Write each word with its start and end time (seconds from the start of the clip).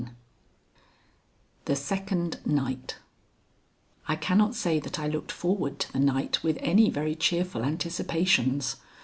XVIII 0.03 0.13
THE 1.65 1.75
SECOND 1.75 2.39
NIGHT 2.43 2.97
I 4.07 4.15
cannot 4.15 4.55
say 4.55 4.79
that 4.79 4.97
I 4.97 5.07
looked 5.07 5.31
forward 5.31 5.77
to 5.77 5.93
the 5.93 5.99
night 5.99 6.41
with 6.41 6.57
any 6.59 6.89
very 6.89 7.13
cheerful 7.13 7.63
anticipations. 7.63 8.77